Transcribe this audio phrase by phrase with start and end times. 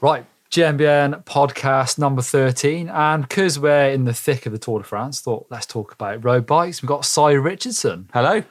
[0.00, 2.88] Right, GMBN podcast number 13.
[2.88, 6.24] And because we're in the thick of the Tour de France, thought let's talk about
[6.24, 6.80] road bikes.
[6.80, 8.08] We've got Si Richardson.
[8.12, 8.44] Hello.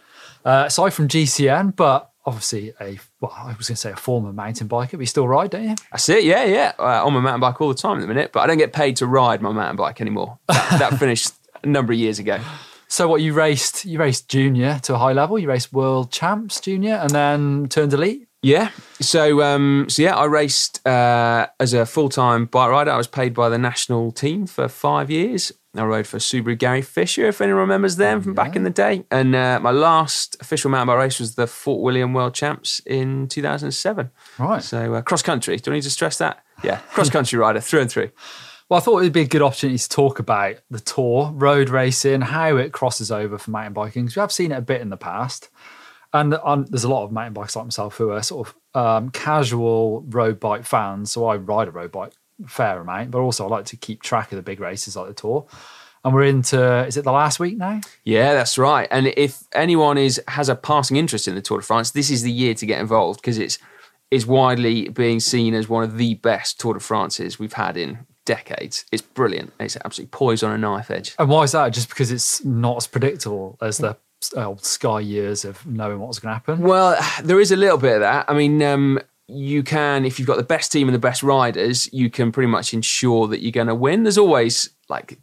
[0.44, 4.34] Uh, Si from GCN, but obviously a, well, I was going to say a former
[4.34, 5.76] mountain biker, but you still ride, don't you?
[5.90, 6.26] That's it.
[6.26, 6.74] Yeah, yeah.
[6.78, 8.74] Uh, on my mountain bike all the time at the minute, but I don't get
[8.74, 10.38] paid to ride my mountain bike anymore.
[10.50, 11.32] That, that finished
[11.64, 12.42] a number of years ago.
[12.90, 13.86] So what you raced?
[13.86, 15.40] You raced junior to a high level.
[15.40, 18.27] You raced world champs junior, and then turned elite.
[18.42, 18.70] Yeah.
[19.02, 22.92] So, um, so yeah, I raced uh, as a full time bike rider.
[22.92, 25.52] I was paid by the national team for five years.
[25.76, 29.04] I rode for Subaru Gary Fisher, if anyone remembers them from back in the day.
[29.12, 33.28] And uh, my last official mountain bike race was the Fort William World Champs in
[33.28, 34.10] 2007.
[34.40, 34.64] Right.
[34.64, 35.58] So uh, cross country.
[35.58, 36.44] Do I need to stress that?
[36.64, 38.10] Yeah, cross country rider through and through.
[38.70, 42.22] Well, I thought it'd be a good opportunity to talk about the tour, road racing,
[42.22, 44.06] how it crosses over for mountain biking.
[44.06, 45.50] Because we have seen it a bit in the past.
[46.18, 49.10] And um, there's a lot of mountain bikes like myself who are sort of um,
[49.12, 51.12] casual road bike fans.
[51.12, 54.02] So I ride a road bike a fair amount, but also I like to keep
[54.02, 55.48] track of the big races like the Tour.
[56.04, 57.82] And we're into is it the last week now?
[58.04, 58.88] Yeah, that's right.
[58.92, 62.24] And if anyone is has a passing interest in the Tour de France, this is
[62.24, 63.58] the year to get involved because it's
[64.10, 68.06] is widely being seen as one of the best Tour de France's we've had in
[68.24, 68.86] decades.
[68.92, 69.54] It's brilliant.
[69.60, 71.16] It's absolutely poised on a knife edge.
[71.20, 71.70] And why is that?
[71.70, 73.98] Just because it's not as predictable as the
[74.36, 76.60] old Sky years of knowing what's going to happen?
[76.60, 78.26] Well, there is a little bit of that.
[78.28, 81.92] I mean, um, you can, if you've got the best team and the best riders,
[81.94, 84.04] you can pretty much ensure that you're going to win.
[84.04, 85.20] There's always like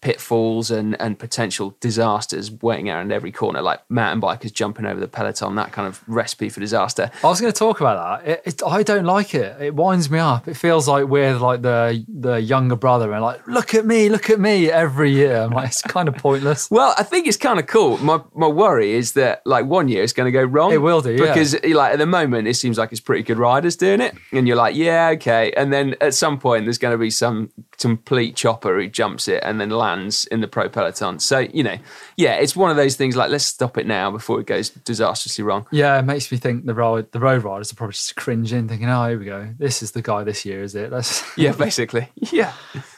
[0.00, 5.08] pitfalls and, and potential disasters waiting around every corner, like mountain bikers jumping over the
[5.08, 7.10] peloton, that kind of recipe for disaster.
[7.24, 8.30] I was going to talk about that.
[8.30, 9.60] It, it, I don't like it.
[9.60, 10.48] It winds me up.
[10.48, 14.30] It feels like we're like the the younger brother and like, look at me, look
[14.30, 15.38] at me every year.
[15.38, 16.70] I'm like, it's kind of pointless.
[16.76, 17.96] Well, I think it's kind of cool.
[17.98, 20.72] My my worry is that like one year it's going to go wrong.
[20.72, 21.28] It will do, yeah.
[21.28, 24.46] because like at the moment it seems like it's pretty good riders doing it, and
[24.46, 25.52] you're like, yeah, okay.
[25.56, 29.42] And then at some point there's going to be some complete chopper who jumps it
[29.44, 31.18] and then lands in the pro peloton.
[31.18, 31.76] So you know,
[32.16, 35.44] yeah, it's one of those things like let's stop it now before it goes disastrously
[35.44, 35.66] wrong.
[35.70, 38.88] Yeah, it makes me think the road the road riders are probably just cringing, thinking,
[38.88, 39.54] "Oh, here we go.
[39.58, 42.08] This is the guy this year, is it?" That's Yeah, basically.
[42.16, 42.52] Yeah.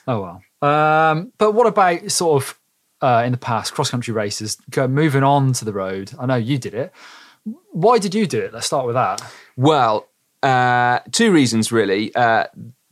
[0.07, 0.71] oh well.
[0.71, 2.59] Um, but what about sort of
[3.01, 4.57] uh, in the past cross country races?
[4.71, 6.13] Go moving on to the road.
[6.19, 6.93] I know you did it.
[7.71, 8.53] Why did you do it?
[8.53, 9.23] Let's start with that.
[9.57, 10.09] Well,
[10.43, 12.15] uh, two reasons really.
[12.15, 12.45] Uh,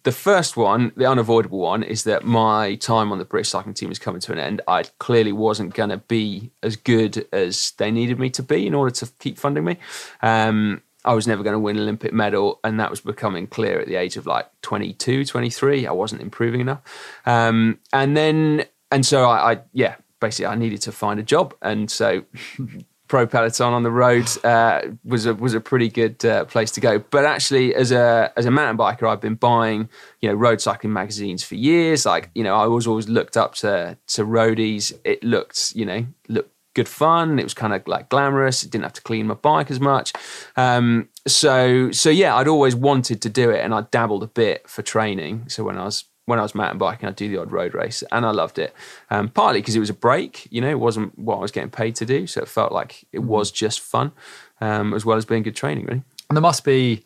[0.06, 3.90] the first one, the unavoidable one, is that my time on the British cycling team
[3.90, 4.62] is coming to an end.
[4.68, 8.72] I clearly wasn't going to be as good as they needed me to be in
[8.72, 9.78] order to keep funding me.
[10.22, 13.80] Um, I was never going to win an Olympic medal, and that was becoming clear
[13.80, 15.88] at the age of like 22, 23.
[15.88, 16.82] I wasn't improving enough.
[17.26, 21.52] Um, and then, and so I, I, yeah, basically I needed to find a job.
[21.62, 22.22] And so
[23.08, 26.80] Pro Peloton on the road uh, was a was a pretty good uh, place to
[26.80, 26.98] go.
[26.98, 29.88] But actually, as a as a mountain biker, I've been buying
[30.20, 32.06] you know road cycling magazines for years.
[32.06, 34.92] Like you know, I was always looked up to to roadies.
[35.04, 37.38] It looked you know looked good fun.
[37.38, 38.62] It was kind of like glamorous.
[38.62, 40.12] It didn't have to clean my bike as much.
[40.56, 44.68] Um, so so yeah, I'd always wanted to do it, and I dabbled a bit
[44.68, 45.48] for training.
[45.48, 48.02] So when I was when I was mountain biking, I'd do the odd road race,
[48.12, 48.74] and I loved it.
[49.10, 51.70] Um, partly because it was a break, you know, it wasn't what I was getting
[51.70, 54.12] paid to do, so it felt like it was just fun,
[54.60, 56.02] um, as well as being good training, really.
[56.28, 57.04] And there must be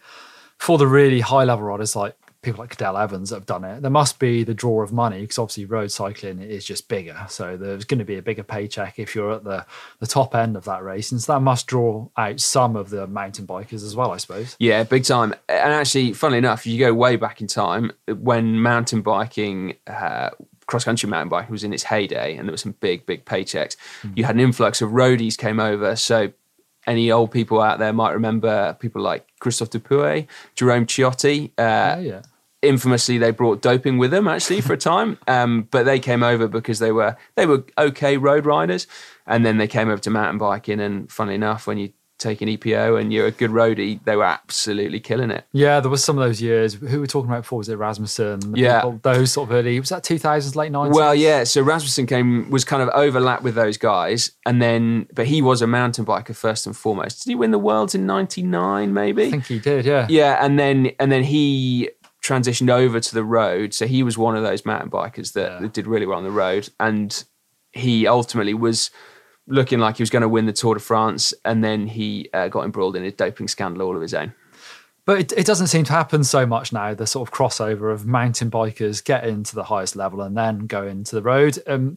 [0.58, 3.82] for the really high level riders like people like Cadel Evans that have done it.
[3.82, 7.56] There must be the draw of money because obviously road cycling is just bigger, so
[7.56, 9.66] there's going to be a bigger paycheck if you're at the
[9.98, 13.06] the top end of that race, and so that must draw out some of the
[13.06, 14.56] mountain bikers as well, I suppose.
[14.58, 15.34] Yeah, big time.
[15.48, 19.74] And actually, funnily enough, you go way back in time when mountain biking.
[19.86, 20.30] Uh,
[20.66, 23.74] Cross country mountain biking was in its heyday, and there were some big, big paychecks.
[24.02, 24.16] Mm.
[24.16, 26.32] You had an influx of roadies came over, so
[26.86, 31.50] any old people out there might remember people like Christophe Dupouey, Jerome Chiotti.
[31.58, 32.22] Uh, Oh, yeah.
[32.62, 36.46] Infamously, they brought doping with them actually for a time, um, but they came over
[36.46, 38.86] because they were they were okay road riders,
[39.26, 40.78] and then they came over to mountain biking.
[40.78, 44.24] And funnily enough, when you take an EPO and you're a good roadie, they were
[44.26, 45.46] absolutely killing it.
[45.52, 46.74] Yeah, there was some of those years.
[46.74, 47.56] Who were we talking about before?
[47.56, 48.40] Was it Rasmussen?
[48.52, 48.80] The Yeah.
[48.82, 49.80] people- those sort of early.
[49.80, 50.94] Was that 2000s, late 90s?
[50.94, 51.44] Well, yeah.
[51.44, 55.62] So Rasmussen came was kind of overlapped with those guys, and then but he was
[55.62, 57.24] a mountain biker first and foremost.
[57.24, 58.92] Did he win the worlds in '99?
[58.92, 59.28] Maybe.
[59.28, 59.86] I think he did.
[59.86, 60.06] Yeah.
[60.10, 61.88] Yeah, and then and then he
[62.22, 63.72] transitioned over to the road.
[63.74, 65.58] So he was one of those mountain bikers that, Yeah.
[65.60, 67.24] that did really well on the road, and
[67.72, 68.90] he ultimately was
[69.46, 72.48] looking like he was going to win the Tour de France, and then he uh,
[72.48, 74.32] got embroiled in a doping scandal all of his own.
[75.06, 76.94] But it, it doesn't seem to happen so much now.
[76.94, 81.02] The sort of crossover of mountain bikers getting to the highest level and then going
[81.04, 81.58] to the road.
[81.66, 81.96] Um,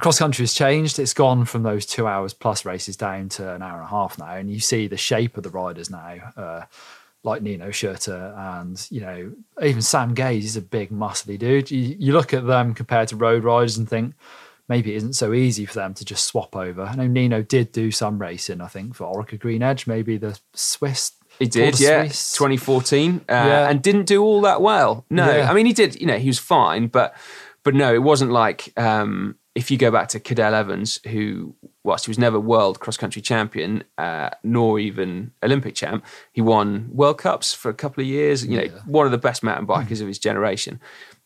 [0.00, 0.98] cross country has changed.
[0.98, 4.18] It's gone from those two hours plus races down to an hour and a half
[4.18, 6.16] now, and you see the shape of the riders now.
[6.36, 6.62] Uh,
[7.24, 9.32] like Nino Schurter and you know
[9.62, 11.70] even Sam Gaze is a big muscly dude.
[11.70, 14.14] You, you look at them compared to road riders and think
[14.68, 16.82] maybe it isn't so easy for them to just swap over.
[16.82, 20.38] I know Nino did do some racing, I think, for Orica Green Edge, maybe the
[20.54, 21.12] Swiss.
[21.38, 22.32] He did, yeah, Swiss.
[22.32, 23.68] 2014, uh, Yeah.
[23.68, 25.04] and didn't do all that well.
[25.10, 25.50] No, Yeah.
[25.50, 26.00] I mean he did.
[26.00, 27.14] You know, he was fine, but
[27.62, 32.04] but no, it wasn't like um, if you go back to Cadel Evans, who whilst
[32.06, 37.18] he was never world cross country champion, uh, nor even Olympic champ, he won World
[37.18, 38.44] Cups for a couple of years.
[38.44, 38.80] You know, Yeah.
[38.86, 40.78] one of the best mountain bikers of his generation.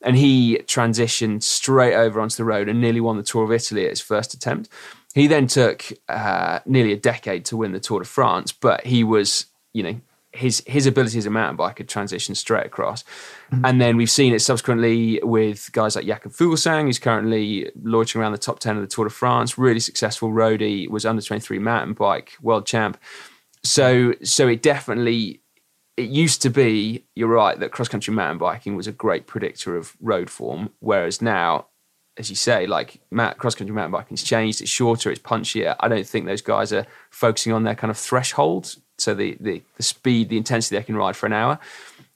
[0.02, 3.84] And he transitioned straight over onto the road and nearly won the Tour of Italy
[3.84, 4.68] at his first attempt.
[5.14, 9.02] He then took uh, nearly a decade to win the Tour de France, but he
[9.04, 10.00] was, you know,
[10.32, 13.02] his his ability as a mountain biker transitioned straight across.
[13.52, 13.64] Mm-hmm.
[13.64, 18.32] And then we've seen it subsequently with guys like Jakob Fuglsang, who's currently loitering around
[18.32, 21.94] the top 10 of the Tour de France, really successful roadie, was under 23 mountain
[21.94, 22.98] bike world champ.
[23.64, 25.40] So so it definitely
[26.00, 29.76] it used to be, you're right, that cross country mountain biking was a great predictor
[29.76, 31.66] of road form, whereas now,
[32.16, 33.00] as you say, like
[33.36, 34.62] cross country mountain biking's changed.
[34.62, 35.76] It's shorter, it's punchier.
[35.78, 39.62] I don't think those guys are focusing on their kind of threshold, so the the,
[39.76, 41.58] the speed, the intensity they can ride for an hour.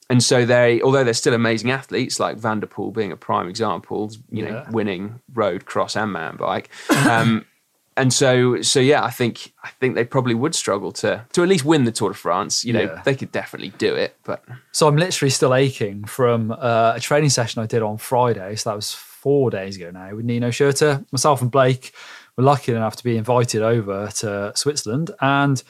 [0.07, 3.47] And so they, although they're still amazing athletes, like Van der Poel being a prime
[3.49, 4.69] example, you know, Yeah.
[4.69, 6.69] winning road, cross, and mountain bike.
[7.07, 7.45] Um,
[7.97, 11.49] and so, so yeah, I think I think they probably would struggle to to at
[11.49, 12.63] least win the Tour de France.
[12.63, 13.01] You know, Yeah.
[13.03, 17.31] they could definitely do it, but So I'm literally still aching from uh, a training
[17.31, 18.55] session I did on Friday.
[18.57, 21.03] So that was four days ago now with Nino Schurter.
[21.11, 21.93] Myself and Blake
[22.37, 25.63] were lucky enough to be invited over to Switzerland and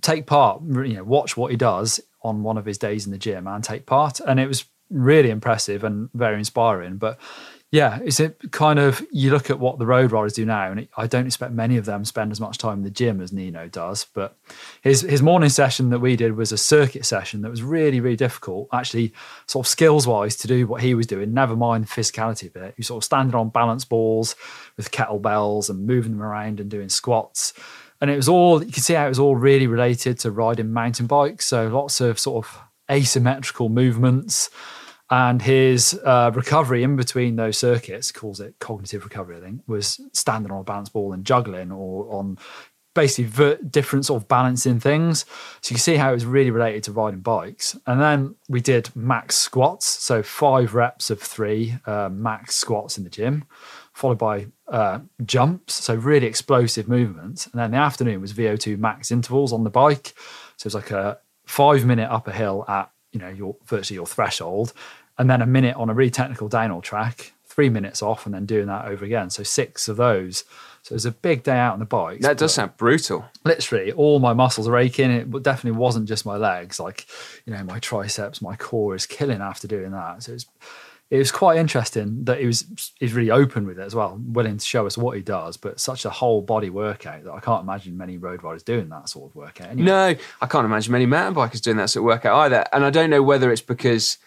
[0.00, 3.18] take part, you know, watch what he does on one of his days in the
[3.18, 4.20] gym and take part.
[4.20, 6.96] And it was really impressive and very inspiring.
[6.96, 7.18] But
[7.72, 10.80] yeah, it's a kind of you look at what the road riders do now, and
[10.80, 13.32] it, I don't expect many of them spend as much time in the gym as
[13.32, 14.06] Nino does.
[14.12, 14.36] But
[14.82, 18.14] his his morning session that we did was a circuit session that was really really
[18.14, 19.14] difficult, actually,
[19.46, 21.32] sort of skills wise to do what he was doing.
[21.32, 22.74] Never mind the physicality of it.
[22.76, 24.36] He sort of standing on balance balls
[24.76, 27.54] with kettlebells and moving them around and doing squats.
[28.02, 30.74] And it was all you could see how it was all really related to riding
[30.74, 31.46] mountain bikes.
[31.46, 32.60] So lots of sort of
[32.90, 34.50] asymmetrical movements
[35.12, 40.00] and his uh, recovery in between those circuits calls it cognitive recovery i think was
[40.12, 42.38] standing on a balance ball and juggling or on
[42.94, 45.24] basically different sort of balancing things.
[45.60, 47.76] So you can see how it was really related to riding bikes.
[47.86, 49.86] And then we did max squats.
[49.86, 53.46] So five reps of three uh, max squats in the gym
[53.92, 55.74] followed by uh, jumps.
[55.74, 57.46] So really explosive movements.
[57.46, 60.14] And then the afternoon was vo2 max intervals on the bike.
[60.56, 63.96] So it was like a five minute up a hill at you know your virtually
[63.96, 64.72] your threshold
[65.22, 68.44] and then a minute on a really technical downhill track, three minutes off, and then
[68.44, 69.30] doing that over again.
[69.30, 70.42] So six of those.
[70.82, 72.18] So it was a big day out on the bike.
[72.22, 73.24] that does sound brutal.
[73.44, 75.12] literally all my muscles are aching.
[75.12, 76.80] It definitely wasn't just my legs.
[76.80, 77.06] Like,
[77.46, 80.24] you know, my triceps, my core is killing after doing that.
[80.24, 80.46] So it's
[81.08, 82.64] it was quite interesting that he was
[82.98, 85.78] he's really open with it as well, willing to show us what he does, but
[85.78, 89.30] such a whole body workout that I can't imagine many road riders doing that sort
[89.30, 89.68] of workout.
[89.68, 89.86] Anyway.
[89.86, 92.64] No, I can't imagine many mountain bikers doing that sort of workout either.
[92.72, 94.18] And I don't know whether it's because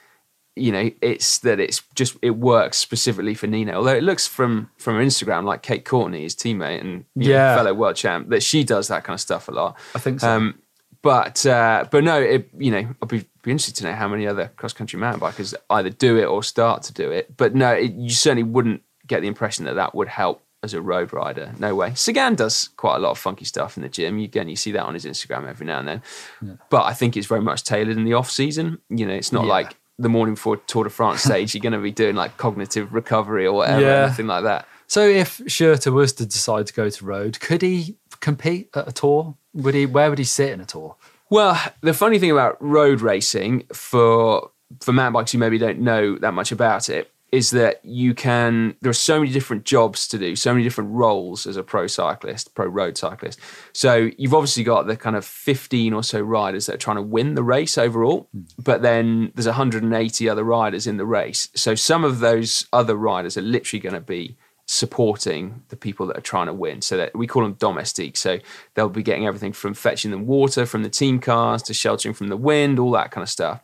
[0.56, 3.74] you know it's that it's just it works specifically for Nino.
[3.74, 7.36] Although it looks from from her Instagram like Kate Courtney, his teammate and you know,
[7.36, 7.56] Yeah.
[7.56, 9.78] fellow world champ, that she does that kind of stuff a lot.
[9.94, 10.30] I think so.
[10.30, 10.60] Um,
[11.02, 14.26] but uh, but no, it, you know, I'd be, be interested to know how many
[14.26, 17.36] other cross country mountain bikers either do it or start to do it.
[17.38, 20.82] But no, it, you certainly wouldn't get the impression that that would help as a
[20.82, 21.54] road rider.
[21.60, 21.94] No way.
[21.94, 24.18] Sagan does quite a lot of funky stuff in the gym.
[24.18, 26.58] You, again, you see that on his Instagram every now and then.
[26.72, 28.80] But I think it's very much tailored in the off season.
[28.90, 29.52] You know, it's not Yeah.
[29.52, 31.54] like the morning before Tour de France stage.
[31.54, 34.04] you're going to be doing like cognitive recovery or whatever, Yeah.
[34.06, 34.68] anything like that.
[34.88, 38.92] So if Schurter was to decide to go to road, could he compete at a
[38.92, 39.36] tour?
[39.54, 39.86] Would he?
[39.86, 40.96] Where would he sit in a tour?
[41.30, 46.18] Well, the funny thing about road racing for for mountain bikes who maybe don't know
[46.18, 50.18] that much about it is that you can there are so many different jobs to
[50.18, 53.40] do, so many different roles as a pro cyclist, pro road cyclist.
[53.74, 57.02] So you've obviously got the kind of 15 or so riders that are trying to
[57.02, 58.42] win the race overall, hmm.
[58.64, 61.50] but then there's 180 other riders in the race.
[61.56, 66.18] So some of those other riders are literally going to be supporting the people that
[66.18, 66.82] are trying to win.
[66.82, 68.20] So that we call them domestiques.
[68.20, 68.40] So
[68.74, 72.30] they'll be getting everything from fetching them water from the team cars to sheltering from
[72.30, 73.62] the wind, all that kind of stuff.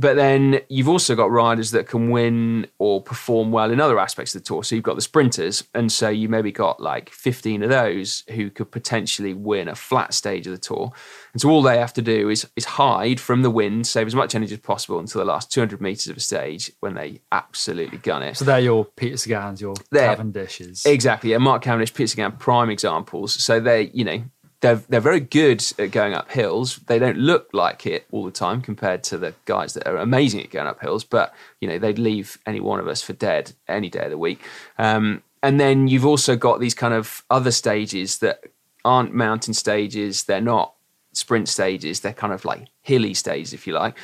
[0.00, 4.34] But then you've also got riders that can win or perform well in other aspects
[4.34, 4.64] of the tour.
[4.64, 8.48] So you've got the sprinters, and so you maybe got like 15 of those who
[8.48, 10.90] could potentially win a flat stage of the tour.
[11.34, 14.14] And so all they have to do is is hide from the wind, save as
[14.14, 17.98] much energy as possible until the last 200 meters of a stage when they absolutely
[17.98, 18.38] gun it.
[18.38, 19.74] So they're your Peter Sagans, your.
[19.92, 20.86] Cavendishes.
[20.86, 21.32] Exactly.
[21.32, 23.34] Yeah, Mark Cavendish, Peter Sagan, prime examples.
[23.34, 24.22] So they, you know,
[24.60, 26.76] they're they're very good at going up hills.
[26.86, 30.42] They don't look like it all the time compared to the guys that are amazing
[30.42, 31.04] at going up hills.
[31.04, 34.18] But you know, they'd leave any one of us for dead any day of the
[34.18, 34.40] week.
[34.78, 38.44] Um, and then you've also got these kind of other stages that
[38.84, 40.24] aren't mountain stages.
[40.24, 40.74] They're not
[41.12, 42.00] sprint stages.
[42.00, 43.96] They're kind of like hilly stages, if you like.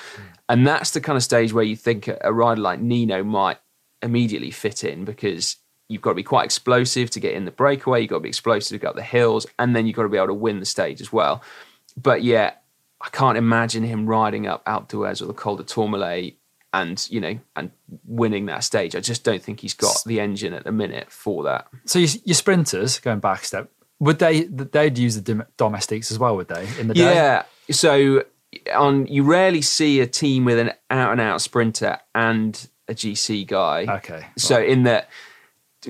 [0.48, 3.58] And that's the kind of stage where you think a rider like Nino might
[4.02, 5.56] immediately fit in because
[5.88, 8.00] you've got to be quite explosive to get in the breakaway.
[8.00, 10.08] You've got to be explosive to go up the hills, and then you've got to
[10.08, 11.42] be able to win the stage as well.
[11.96, 12.52] But yeah,
[13.00, 16.36] I can't imagine him riding up Alpe d'Huez or the Col de Tourmalet
[16.72, 17.70] and you know and
[18.04, 18.94] winning that stage.
[18.94, 21.68] I just don't think he's got the engine at the minute for that.
[21.84, 26.18] So your, your sprinters going back a step, would they they'd use the domestiques as
[26.18, 26.36] well?
[26.36, 27.14] Would they in the day?
[27.14, 27.44] Yeah.
[27.70, 28.24] So
[28.74, 33.46] on you rarely see a team with an out and out sprinter and a GC
[33.46, 33.86] guy.
[33.96, 34.26] Okay.
[34.36, 35.08] So in that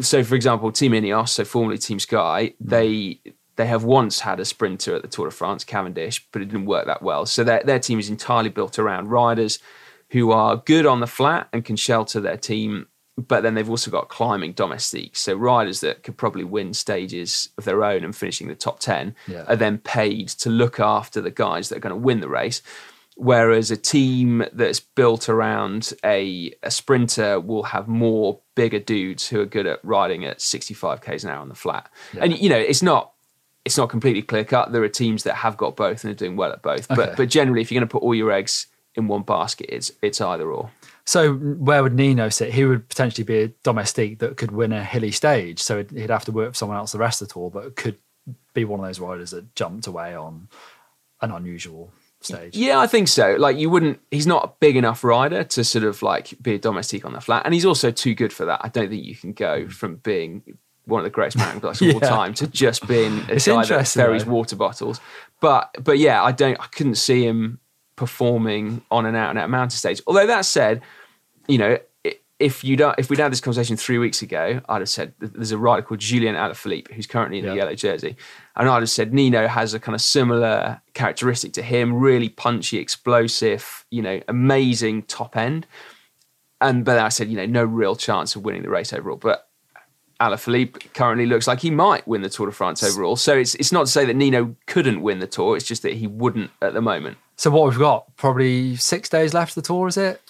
[0.01, 2.69] so for example, Team Ineos, so formerly Team Sky, Hmm.
[2.69, 3.21] they
[3.57, 6.67] they have once had a sprinter at the Tour de France, Cavendish, but it didn't
[6.67, 7.25] work that well.
[7.27, 9.59] So their their team is entirely built around riders
[10.11, 12.87] who are good on the flat and can shelter their team,
[13.17, 15.21] but then they've also got climbing domestiques.
[15.21, 19.15] So riders that could probably win stages of their own and finishing the top ten
[19.27, 19.45] Yeah.
[19.49, 22.61] are then paid to look after the guys that are going to win the race.
[23.19, 29.41] Whereas a team that's built around a, a sprinter will have more bigger dudes who
[29.41, 31.91] are good at riding at 65 k's an hour on the flat.
[32.21, 33.13] And you know, it's not
[33.65, 34.71] it's not completely clear cut.
[34.71, 36.91] There are teams that have got both and are doing well at both.
[36.91, 36.95] Okay.
[36.95, 39.91] But but generally, if you're going to put all your eggs in one basket, it's
[40.03, 40.71] it's either or.
[41.07, 42.53] So where would Nino sit?
[42.53, 45.61] He would potentially be a domestique that could win a hilly stage.
[45.61, 47.97] So he'd have to work for someone else the rest of the tour, but could
[48.53, 50.49] be one of those riders that jumped away on
[51.23, 52.57] an unusual stage.
[52.57, 53.37] Yeah, I think so.
[53.39, 54.01] Like you wouldn't.
[54.11, 57.21] He's not a big enough rider to sort of like be a domestique on the
[57.21, 58.61] flat, and he's also too good for that.
[58.63, 59.69] I don't think you can go hmm.
[59.69, 63.35] from being one of the greatest mountain bikers of all time to just being a
[63.35, 64.33] It's guy that interesting, ferries though.
[64.33, 65.01] water bottles.
[65.41, 66.59] But but yeah, I don't.
[66.61, 67.61] I couldn't see him
[67.97, 70.01] performing on an out and out mountain stage.
[70.07, 70.83] Although that said,
[71.49, 71.79] you know.
[72.39, 75.53] If you don't, if we'd had this conversation three weeks ago, I'd have said there's
[75.53, 78.15] a writer called Julien Alaphilippe who's currently in the yellow jersey,
[78.57, 82.77] and I'd have said Nino has a kind of similar characteristic to him, really punchy,
[82.77, 85.67] explosive, you know, amazing top end.
[86.61, 89.17] And but I said, you know, no real chance of winning the race overall.
[89.17, 89.49] But
[90.21, 93.17] Alaphilippe currently looks like he might win the Tour de France overall.
[93.17, 95.57] So it's it's not to say that Nino couldn't win the Tour.
[95.57, 97.17] It's just that he wouldn't at the moment.
[97.37, 98.17] So what we've got?
[98.17, 100.23] Probably six days left of the tour, is it?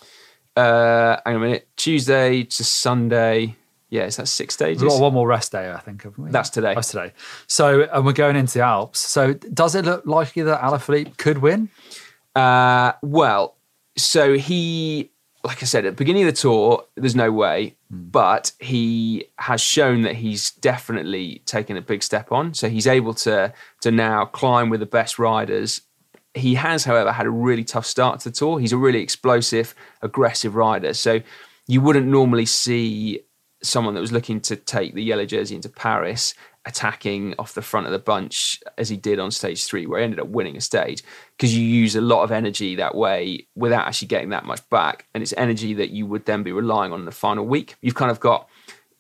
[0.57, 1.69] Uh, hang on a minute.
[1.77, 3.57] Tuesday to Sunday.
[3.91, 4.81] Yeah, is that six days?
[4.81, 6.03] We've got one more rest day, I think.
[6.03, 6.31] Haven't we?
[6.31, 6.75] That's today.
[6.75, 7.13] That's today.
[7.47, 8.99] So and we're going into the Alps.
[8.99, 11.69] So does it look likely that Alaphilippe could win?
[12.35, 13.57] Uh, well,
[13.97, 15.11] so he,
[15.45, 19.61] like I said, at the beginning of the tour, there's no way, but he has
[19.61, 22.55] shown that he's definitely taken a big step on.
[22.55, 25.83] So he's able to to now climb with the best riders.
[26.37, 28.59] He has, however, had a really tough start to the tour.
[28.59, 30.95] He's a really explosive, aggressive rider.
[30.95, 31.21] So
[31.67, 33.21] you wouldn't normally see
[33.63, 36.35] someone that was looking to take the yellow jersey into Paris
[36.67, 40.05] attacking off the front of the bunch as he did on stage three, where he
[40.05, 41.03] ended up winning a stage
[41.37, 45.07] because you use a lot of energy that way without actually getting that much back.
[45.15, 47.77] And it's energy that you would then be relying on in the final week.
[47.81, 48.49] You've kind of got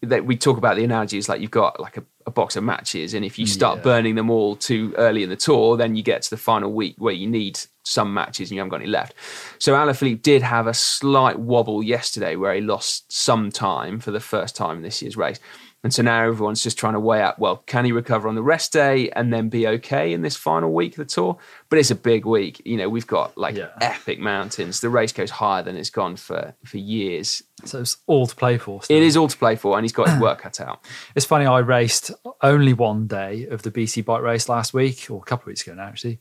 [0.02, 2.64] that we talk about the analogy is like you've got like a, a box of
[2.64, 3.82] matches, and if you start Yeah.
[3.84, 6.96] burning them all too early in the tour, then you get to the final week
[6.98, 9.14] where you need some matches and you haven't got any left.
[9.60, 14.18] So Alaphilippe did have a slight wobble yesterday where he lost some time for the
[14.20, 15.38] first time in this year's race.
[15.84, 18.42] And so now everyone's just trying to weigh up, well, can he recover on the
[18.42, 21.38] rest day and then be okay in this final week of the tour?
[21.68, 22.60] But it's a big week.
[22.64, 23.68] You know, we've got like Yeah.
[23.80, 24.80] epic mountains.
[24.80, 27.44] The race goes higher than it's gone for, for years.
[27.66, 28.82] So it's all to play for.
[28.82, 28.96] still.
[28.96, 30.80] It is all to play for, and he's got his work cut out.
[31.14, 32.10] It's funny, I raced
[32.42, 35.62] only one day of the BC bike race last week, or a couple of weeks
[35.62, 36.18] ago now, actually.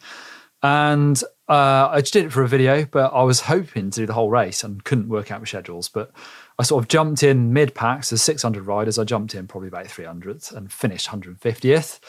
[0.64, 4.06] And uh, I just did it for a video, but I was hoping to do
[4.08, 5.90] the whole race and couldn't work out my schedules.
[5.90, 6.12] But
[6.58, 8.10] I sort of jumped in mid packs.
[8.10, 8.98] There's 600 riders.
[8.98, 12.00] I jumped in probably about 300th and finished 150th.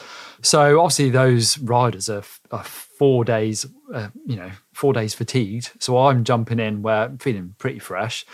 [0.41, 5.71] So obviously, those riders are, are four days, uh, you know, four days fatigued.
[5.79, 8.25] So I'm jumping in where I'm feeling pretty fresh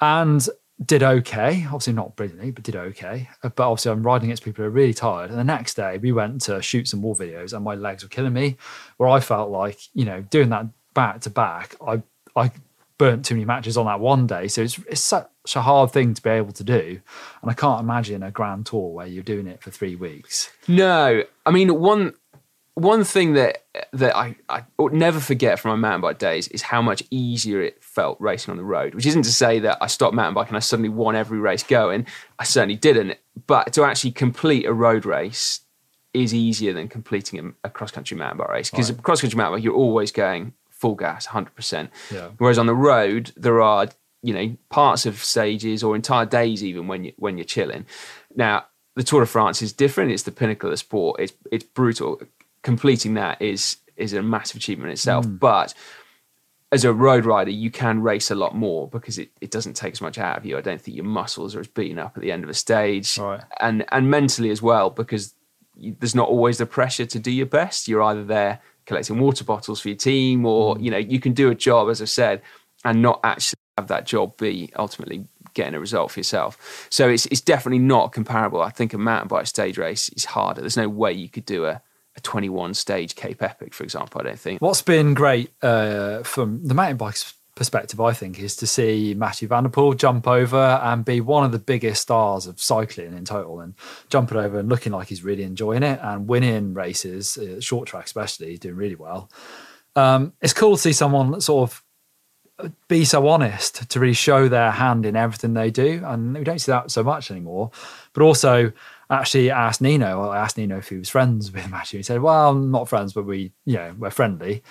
[0.00, 0.48] and
[0.84, 1.64] did okay.
[1.66, 3.28] Obviously not brilliantly, but did okay.
[3.42, 5.30] Uh, But obviously I'm riding against people who are really tired.
[5.30, 8.08] And the next day we went to shoot some more videos and my legs were
[8.08, 8.56] killing me
[8.96, 12.02] where I felt like, you know, doing that back to back, I
[12.36, 12.50] I
[12.98, 14.48] burnt too many matches on that one day.
[14.48, 17.00] So it's it's such a hard thing to be able to do.
[17.42, 20.50] And I can't imagine a grand tour where you're doing it for three weeks.
[20.68, 22.14] No, I mean one
[22.80, 26.82] one thing that that I, I never forget from my mountain bike days is how
[26.82, 28.94] much easier it felt racing on the road.
[28.94, 31.62] Which isn't to say that I stopped mountain biking and I suddenly won every race
[31.62, 32.06] going.
[32.38, 33.18] I certainly didn't.
[33.46, 35.60] But to actually complete a road race
[36.12, 39.02] is easier than completing a, a cross country mountain bike race because Right.
[39.02, 41.90] cross country mountain bike you're always going full gas, hundred percent.
[42.12, 42.30] Yeah.
[42.38, 43.88] Whereas on the road there are
[44.22, 47.86] you know parts of stages or entire days even when you when you're chilling.
[48.34, 50.10] Now the Tour de France is different.
[50.10, 51.20] It's the pinnacle of the sport.
[51.20, 52.20] It's it's brutal.
[52.62, 55.26] Completing that is is a massive achievement in itself.
[55.26, 55.38] Mm.
[55.38, 55.74] But
[56.72, 59.92] as a road rider, you can race a lot more because it, it doesn't take
[59.92, 60.56] as much out of you.
[60.56, 63.18] I don't think your muscles are as beaten up at the end of a stage,
[63.18, 63.42] Right.
[63.60, 65.34] and and mentally as well because
[65.76, 67.88] you, there's not always the pressure to do your best.
[67.88, 70.82] You're either there collecting water bottles for your team, or Mm.
[70.84, 72.42] you know you can do a job as I said,
[72.84, 76.86] and not actually have that job be ultimately getting a result for yourself.
[76.90, 78.62] So it's it's definitely not comparable.
[78.62, 80.60] I think a mountain bike stage race is harder.
[80.60, 81.82] There's no way you could do a
[82.16, 84.20] a 21 stage Cape Epic, for example.
[84.20, 84.60] I don't think.
[84.60, 89.48] What's been great uh, from the mountain bike's perspective, I think, is to see Mathieu
[89.48, 93.24] Van der Poel jump over and be one of the biggest stars of cycling in
[93.24, 93.74] total, and
[94.08, 98.06] jumping over and looking like he's really enjoying it and winning races, uh, short track
[98.06, 99.30] especially, doing really well.
[99.96, 101.84] Um, it's cool to see someone sort of
[102.88, 106.60] be so honest to really show their hand in everything they do, and we don't
[106.60, 107.70] see that so much anymore.
[108.12, 108.72] But also,
[109.10, 110.28] actually asked Nino.
[110.30, 111.98] I asked Nino if he was friends with Mathieu.
[111.98, 114.62] He said, "Well, I'm not friends, but we, you know, we're friendly."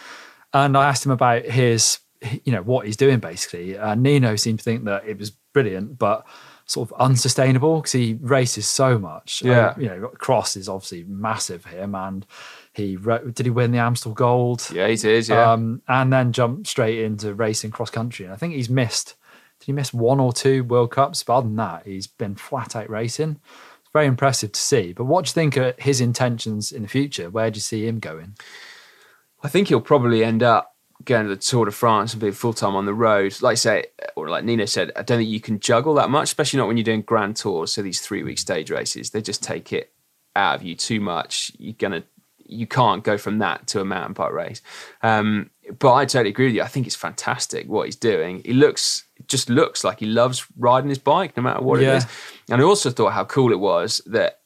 [0.54, 2.00] And I asked him about his,
[2.44, 3.76] you know, what he's doing basically.
[3.76, 6.26] And Nino seemed to think that it was brilliant, but
[6.66, 9.42] sort of unsustainable because he races so much.
[9.44, 9.68] Yeah.
[9.68, 12.26] Uh, you know, cross is obviously massive for him, and
[12.74, 14.68] he did he win the Amstel Gold?
[14.72, 15.28] Yeah, he did.
[15.28, 15.52] Yeah.
[15.52, 18.26] um, and then jumped straight into racing cross country.
[18.26, 19.16] And I think he's missed.
[19.60, 21.24] Did he miss one or two World Cups?
[21.24, 23.40] But other than that, he's been flat out racing.
[23.94, 24.94] Very impressive to see.
[24.94, 27.30] But what do you think are his intentions in the future?
[27.30, 28.36] Where do you see him going?
[29.42, 32.54] I think he'll probably end up going to the Tour de France and being full
[32.54, 33.42] time on the road.
[33.42, 36.26] Like I say, or like Nino said, I don't think you can juggle that much,
[36.26, 37.72] especially not when you're doing grand tours.
[37.72, 39.92] So these three week stage races, they just take it
[40.36, 41.52] out of you too much.
[41.58, 42.04] You're gonna,
[42.50, 44.62] you can't go from that to a mountain bike race.
[45.04, 46.64] Um, but I totally agree with you.
[46.64, 48.42] I think it's fantastic what he's doing.
[48.44, 51.94] He looks, just looks like he loves riding his bike, no matter what Yeah.
[51.94, 52.06] it is.
[52.50, 54.40] And I also thought how cool it was that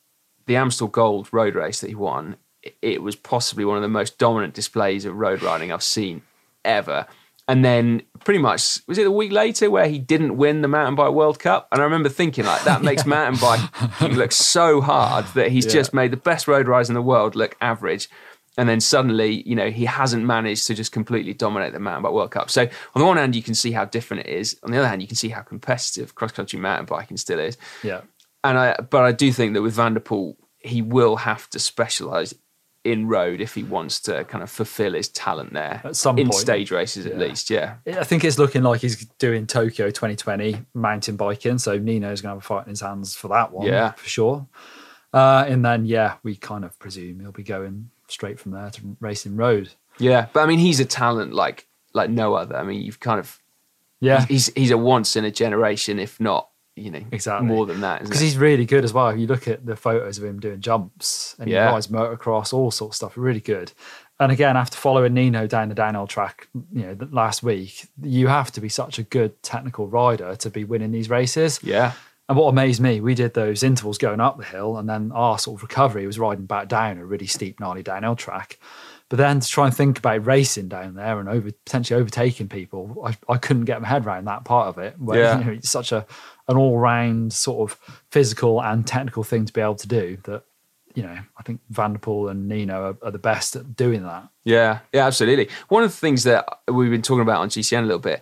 [0.45, 3.87] the Amstel Gold road race that he won, it- it was possibly one of the
[3.89, 6.21] most dominant displays of road riding I've seen
[6.65, 7.07] ever.
[7.47, 10.95] And then pretty much was it a week later where he didn't win the mountain
[10.95, 11.67] bike World Cup?
[11.71, 15.73] And I remember thinking like that makes mountain biking look so hard that he's Yeah.
[15.73, 18.09] just made the best road riders in the world look average.
[18.57, 22.13] And then suddenly, you know, he hasn't managed to just completely dominate the mountain bike
[22.13, 22.49] World Cup.
[22.51, 24.57] So on the one hand, you can see how different it is.
[24.63, 27.57] On the other hand, you can see how competitive cross country mountain biking still is
[27.83, 28.01] Yeah.
[28.43, 31.59] and I but I do think that with Van der Poel he will have to
[31.59, 32.33] specialise
[32.83, 36.27] in road if he wants to kind of fulfil his talent there At some in
[36.27, 36.39] point.
[36.41, 37.17] stage races at Yeah.
[37.19, 37.49] least.
[37.49, 41.57] Yeah, I think it's looking like he's doing Tokyo 2020 mountain biking.
[41.59, 43.91] So Nino's going to have a fight in his hands for that one, Yeah.
[43.91, 44.47] for sure.
[45.13, 48.81] Uh, and then, yeah, we kind of presume he'll be going straight from there to
[48.99, 49.69] racing road.
[49.97, 50.27] yeah.
[50.33, 52.57] But I mean, he's a talent like like no other.
[52.57, 53.39] I mean, you've kind of
[54.01, 57.47] Yeah, he's he's a once in a generation, if not you know Exactly.
[57.47, 58.01] more than that.
[58.03, 59.09] because he's really good as well.
[59.09, 61.67] If you look at the photos of him doing jumps and Yeah.
[61.67, 63.71] he rides motocross, all sorts of stuff, really good.
[64.19, 68.51] And again, after following Nino down the downhill track, you know, last week, you have
[68.53, 71.59] to be such a good technical rider to be winning these races.
[71.63, 71.93] yeah,
[72.29, 75.37] And what amazed me, we did those intervals going up the hill, and then our
[75.39, 78.59] sort of recovery was riding back down a really steep, gnarly downhill track.
[79.09, 83.03] But then to try and think about racing down there and over potentially overtaking people,
[83.05, 84.95] I, I couldn't get my head around that part of it.
[84.99, 85.39] Where Yeah.
[85.39, 86.05] you know, it's such a
[86.47, 87.79] an all round sort of
[88.11, 90.43] physical and technical thing to be able to do that.
[90.95, 94.03] You know, I think Van der Poel and Nino are, are the best at doing
[94.03, 94.27] that.
[94.43, 95.49] Yeah, yeah, absolutely.
[95.69, 98.21] One of the things that we've been talking about on GCN a little bit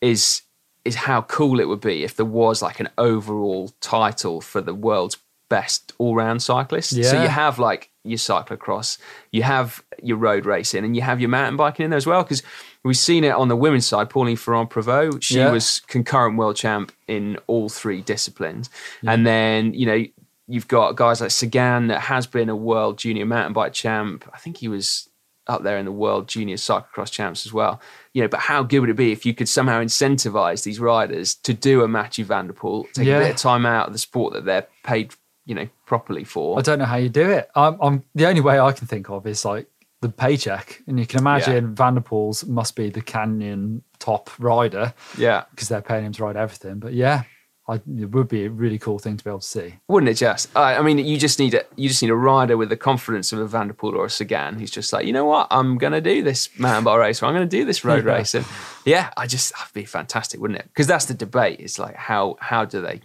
[0.00, 0.42] is
[0.84, 4.74] is how cool it would be if there was like an overall title for the
[4.74, 5.16] world's
[5.48, 6.90] best all round cyclist.
[6.90, 8.98] So you have like your cyclocross,
[9.30, 12.22] you have your road racing, and you have your mountain biking in there as well.
[12.22, 12.42] Because
[12.84, 14.10] we've seen it on the women's side.
[14.10, 15.50] Pauline Ferrand Prevot, she Yeah.
[15.50, 18.70] was concurrent world champ in all three disciplines,
[19.06, 20.04] and then you know.
[20.48, 24.28] You've got guys like Sagan that has been a world junior mountain bike champ.
[24.34, 25.08] I think he was
[25.46, 27.80] up there in the world junior cyclocross champs as well.
[28.12, 31.36] You know, but how good would it be if you could somehow incentivize these riders
[31.36, 33.18] to do a Mathieu Vanderpool, take Yeah.
[33.18, 35.14] a bit of time out of the sport that they're paid,
[35.46, 36.58] you know, properly for?
[36.58, 37.48] I don't know how you do it.
[37.54, 39.68] I'm, I'm the only way I can think of is like
[40.02, 44.92] the paycheck, and you can imagine Van der Poel's must be the Canyon top rider
[45.16, 46.78] yeah, because they're paying him to ride everything.
[46.80, 47.22] But yeah,
[47.68, 49.76] I, it would be a really cool thing to be able to see.
[49.88, 50.54] wouldn't it just?
[50.56, 53.32] I, I mean, you just need a you just need a rider with the confidence
[53.32, 55.78] of a Van der Poel or a Sagan who's just like, you know what, I'm
[55.78, 58.12] gonna do this mountain bike race or I'm gonna do this road Yeah.
[58.14, 58.44] race, and
[58.84, 60.66] yeah, I just that'd be fantastic, wouldn't it?
[60.66, 61.60] Because that's the debate.
[61.60, 63.00] It's like how how do they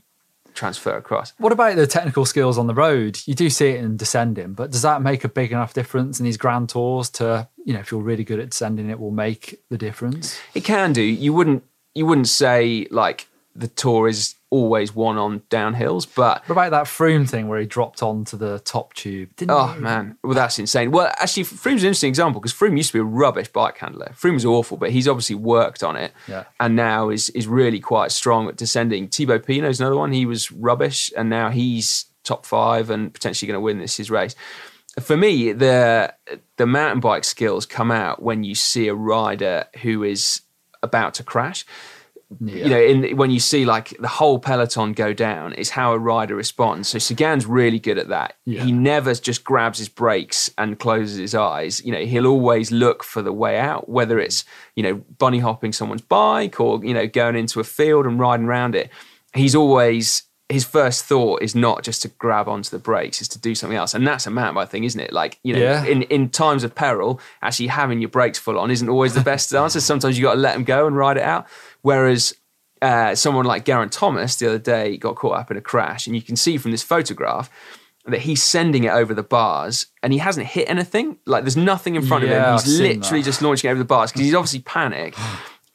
[0.57, 1.33] transfer across.
[1.37, 3.19] What about the technical skills on the road?
[3.25, 6.25] You do see it in descending, but does that make a big enough difference in
[6.25, 9.61] these grand tours to, you know, if you're really good at descending, it will make
[9.69, 10.37] the difference?
[10.53, 11.01] It can do.
[11.01, 16.53] You wouldn't you wouldn't say like the tour is always won on downhills, but What
[16.53, 19.35] about that Froome thing where he dropped onto the top tube?
[19.35, 19.79] Didn't Oh he?
[19.81, 20.91] man, well that's insane.
[20.91, 24.13] Well, actually, Froome's an interesting example because Froome used to be a rubbish bike handler.
[24.15, 26.45] Froome was awful, but he's obviously worked on it, Yeah.
[26.59, 29.07] and now is is really quite strong at descending.
[29.09, 30.11] Thibaut Pinot's another one.
[30.13, 34.09] He was rubbish, and now he's top five and potentially going to win this his
[34.11, 34.35] race.
[35.01, 36.13] For me, the
[36.55, 40.41] the mountain bike skills come out when you see a rider who is
[40.83, 41.65] about to crash
[42.41, 42.55] Yeah.
[42.63, 45.97] you know, in when you see like the whole peloton go down, is how a
[45.97, 46.89] rider responds.
[46.89, 48.35] So Sagan's really good at that.
[48.45, 48.63] Yeah.
[48.65, 51.81] He never just grabs his brakes and closes his eyes.
[51.85, 54.43] You know, he'll always look for the way out, whether it's
[54.75, 58.45] you know bunny hopping someone's bike or you know going into a field and riding
[58.45, 58.89] around it.
[59.33, 63.37] He's always his first thought is not just to grab onto the brakes, is to
[63.37, 65.11] do something else, and that's a mountain bike thing, isn't it?
[65.11, 65.83] Like you know, Yeah.
[65.85, 69.53] in in times of peril, actually having your brakes full on isn't always the best
[69.53, 69.79] answer.
[69.81, 71.47] Sometimes you got to let them go and ride it out.
[71.87, 72.33] Whereas
[72.81, 76.15] uh, someone like Geraint Thomas the other day got caught up in a crash, and
[76.17, 77.49] you can see from this photograph
[78.05, 81.17] that he's sending it over the bars, and he hasn't hit anything.
[81.25, 82.69] Like there's nothing in front Yeah, of him.
[82.69, 83.25] He's literally that.
[83.25, 85.17] just launching it over the bars because he's obviously panicked.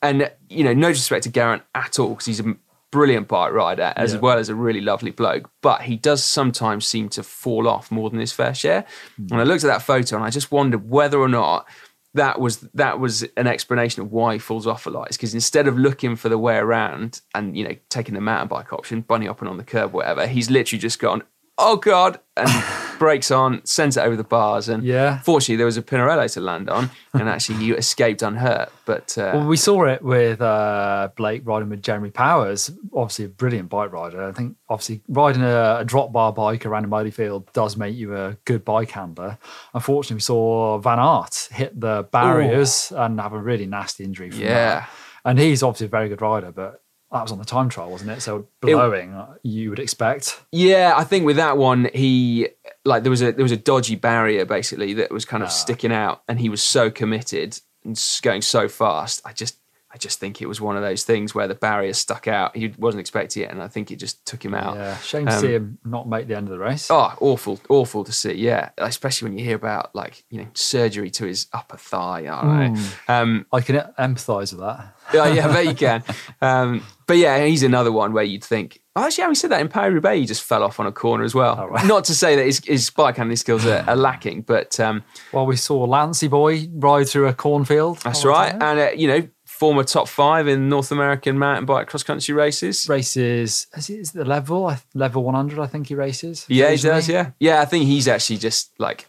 [0.05, 2.57] And you know, no disrespect to Geraint at all, because he's a
[2.91, 4.19] brilliant bike rider as Yeah.
[4.19, 5.49] well as a really lovely bloke.
[5.61, 8.85] But he does sometimes seem to fall off more than his fair share.
[9.17, 9.27] Hmm.
[9.31, 11.67] And I looked at that photo, and I just wondered whether or not
[12.15, 15.11] that was that was an explanation of why he falls off a lot.
[15.11, 18.49] Is because instead of looking for the way around and you know taking the mountain
[18.49, 21.23] bike option, bunny hopping on the curb, whatever, he's literally just gone,
[21.59, 22.49] oh god, and
[22.99, 25.19] brakes on, sends it over the bars, and Yeah.
[25.21, 28.71] fortunately there was a Pinarello to land on, and actually you escaped unhurt.
[28.87, 33.29] But uh, Well, we saw it with uh, Blake riding with Jeremy Powers, obviously a
[33.29, 34.23] brilliant bike rider.
[34.25, 37.95] I think obviously riding a, a drop bar bike around a muddy field does make
[37.97, 39.39] you a good bike handler.
[39.75, 44.41] Unfortunately, we saw Van Aert hit the barriers and have a really nasty injury from
[44.41, 44.49] Yeah.
[44.81, 44.89] that.
[45.25, 46.83] And he's obviously a very good rider, but
[47.13, 48.23] that was on the time trial, wasn't it?
[48.23, 50.41] So blowing, uh, you would expect.
[50.51, 52.49] Yeah, I think with that one, he
[52.85, 55.93] like there was a there was a dodgy barrier basically that was kind of sticking
[55.93, 59.21] out, and he was so committed and going so fast.
[59.25, 59.59] I just
[59.95, 62.57] I just think it was one of those things where the barrier stuck out.
[62.57, 64.77] He wasn't expecting it, and I think it just took him out.
[64.77, 66.89] Yeah, shame to Um, see him not make the end of the race.
[66.91, 68.33] Oh, awful, awful to see.
[68.33, 72.21] Yeah, especially when you hear about like you know surgery to his upper thigh.
[72.31, 72.79] I don't.
[73.09, 74.95] Um, I can empathise with that.
[75.13, 76.03] yeah, yeah, I bet you can.
[76.41, 78.81] Um, but yeah, he's another one where you'd think.
[78.97, 81.25] Oh, actually, having said that, in Paris Roubaix, he just fell off on a corner
[81.25, 81.57] as well.
[81.59, 81.87] Oh, right.
[81.87, 85.03] Not to say that his, his bike handling skills are, are lacking, but um,
[85.33, 87.99] Well, we saw Lancey Boy ride through a cornfield.
[87.99, 88.53] that's right.
[88.53, 89.29] And uh, you know,
[89.63, 92.89] former top five in North American mountain bike cross country races.
[92.89, 93.69] races.
[93.77, 94.77] Is it, is it the level?
[94.93, 96.45] Leadville 100, I think he races.
[96.49, 97.09] Yeah, he does.
[97.09, 97.61] Yeah, yeah.
[97.61, 99.07] I think he's actually just like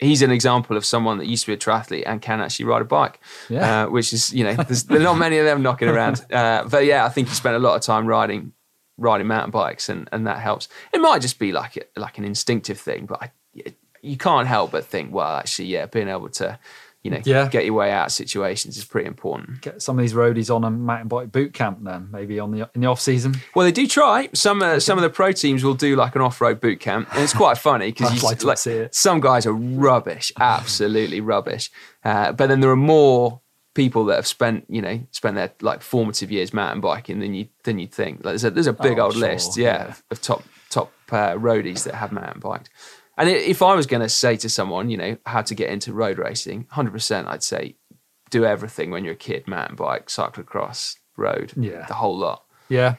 [0.00, 2.82] he's an example of someone that used to be a triathlete and can actually ride
[2.82, 3.20] a bike.
[3.48, 3.84] Yeah.
[3.84, 6.26] uh, which is you know there's, there's not many of them knocking around.
[6.34, 8.52] Uh, but yeah, I think he spent a lot of time riding
[8.98, 10.66] riding mountain bikes, and and that helps.
[10.92, 13.30] It might just be like a, like an instinctive thing, but I,
[14.02, 16.58] you can't help but think, well, actually, yeah, being able to
[17.04, 17.48] you know Yeah.
[17.48, 19.60] get your way out of situations is pretty important.
[19.60, 22.68] Get some of these roadies on a mountain bike boot camp then, maybe on the
[22.74, 23.36] in the off season.
[23.54, 24.30] Well, they do try.
[24.32, 27.08] Some uh, some of the pro teams will do like an off road boot camp,
[27.12, 28.94] and it's quite funny because like to see it.
[28.94, 31.70] some guys are rubbish, absolutely rubbish.
[32.04, 33.40] Uh, but then there are more
[33.74, 37.48] people that have spent you know spent their like formative years mountain biking than you
[37.64, 38.18] than you'd think.
[38.24, 39.88] Like, there's a there's a big Oh, old sure, list, yeah, yeah.
[39.88, 42.70] Of, of top top uh, roadies that have mountain biked.
[43.16, 45.92] And if I was going to say to someone, you know, how to get into
[45.92, 47.76] road racing, 100%, I'd say
[48.30, 51.86] do everything when you're a kid: mountain bike, cyclocross, road, Yeah.
[51.86, 52.44] the whole lot.
[52.68, 52.96] Yeah,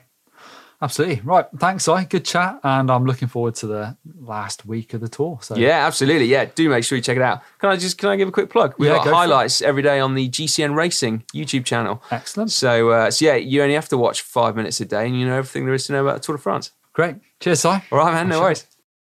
[0.82, 1.22] absolutely.
[1.24, 1.46] Right.
[1.58, 2.04] Thanks, I.
[2.06, 2.60] Good chat.
[2.64, 5.40] And I'm looking forward to the last week of the tour.
[5.42, 6.28] So Yeah, absolutely.
[6.28, 7.42] Yeah, do make sure you check it out.
[7.60, 8.76] Can I just can I give a quick plug?
[8.78, 12.02] We've Yeah, got go highlights every day on the GCN Racing YouTube channel.
[12.12, 12.52] Excellent.
[12.52, 15.26] So, uh, so yeah, you only have to watch five minutes a day, and you
[15.26, 16.72] know everything there is to know about the Tour de France.
[16.94, 17.16] Great.
[17.42, 17.68] Cheers, Si.
[17.68, 18.30] All right, man.
[18.30, 18.66] No worries.